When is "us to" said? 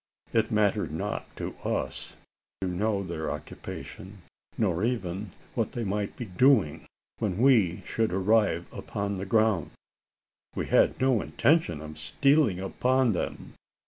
1.63-2.67